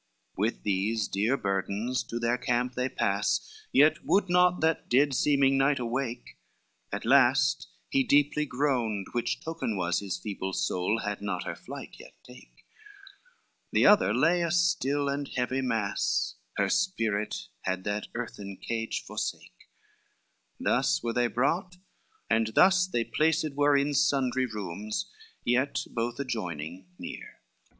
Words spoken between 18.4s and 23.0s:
cage forsake; Thus were they brought, and thus